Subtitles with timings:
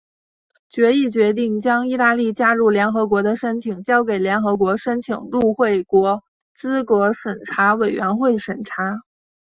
[0.67, 6.23] 决议决定将意大利加入联合国的申请交给联合国申请入会国
[6.55, 9.03] 资格审查委员会审查。